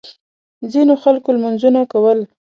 ځینو 0.71 0.93
خلکو 1.03 1.29
لمونځونه 1.35 1.81
کول. 1.91 2.19